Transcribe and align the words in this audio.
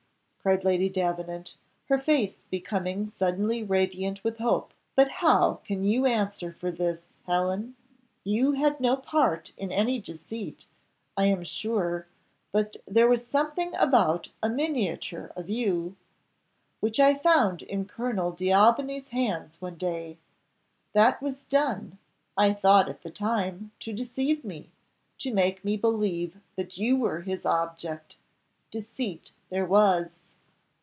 cried 0.43 0.63
Lady 0.63 0.89
Davenant, 0.89 1.53
her 1.87 1.99
face 1.99 2.39
becoming 2.49 3.05
suddenly 3.05 3.61
radiant 3.61 4.23
with 4.23 4.39
hope; 4.39 4.73
"but 4.95 5.07
how 5.07 5.59
can 5.63 5.83
you 5.83 6.07
answer 6.07 6.51
for 6.51 6.71
this, 6.71 7.09
Helen? 7.27 7.75
You 8.23 8.53
had 8.53 8.79
no 8.79 8.95
part 8.97 9.53
in 9.55 9.71
any 9.71 9.99
deceit, 9.99 10.67
I 11.15 11.25
am 11.25 11.43
sure, 11.43 12.07
but 12.51 12.75
there 12.87 13.07
was 13.07 13.23
something 13.27 13.75
about 13.75 14.29
a 14.41 14.49
miniature 14.49 15.31
of 15.35 15.47
you, 15.47 15.95
which 16.79 16.99
I 16.99 17.13
found 17.13 17.61
in 17.61 17.85
Colonel 17.85 18.31
D'Aubigny's 18.31 19.09
hands 19.09 19.61
one 19.61 19.77
day. 19.77 20.17
That 20.93 21.21
was 21.21 21.43
done, 21.43 21.99
I 22.35 22.51
thought 22.53 22.89
at 22.89 23.03
the 23.03 23.11
time, 23.11 23.73
to 23.81 23.93
deceive 23.93 24.43
me, 24.43 24.71
to 25.19 25.31
make 25.31 25.63
me 25.63 25.77
believe 25.77 26.41
that 26.55 26.79
you 26.79 26.97
were 26.97 27.21
his 27.21 27.45
object. 27.45 28.17
Deceit 28.71 29.33
there 29.51 29.67
was." 29.67 30.17